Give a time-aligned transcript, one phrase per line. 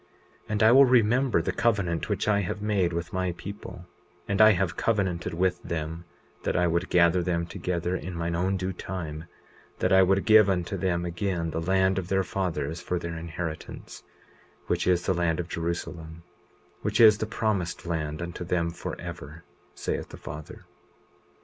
[0.45, 3.85] 20:29 And I will remember the covenant which I have made with my people;
[4.27, 6.05] and I have covenanted with them
[6.41, 9.25] that I would gather them together in mine own due time,
[9.77, 14.01] that I would give unto them again the land of their fathers for their inheritance,
[14.65, 16.23] which is the land of Jerusalem,
[16.81, 19.43] which is the promised land unto them forever,
[19.75, 20.65] saith the Father.